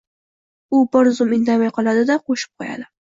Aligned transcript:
U 0.77 0.79
bir 0.95 1.09
zum 1.17 1.35
indamay 1.37 1.71
qoladi-da, 1.75 2.15
qo‘shib 2.31 2.63
qo‘yadi. 2.65 2.89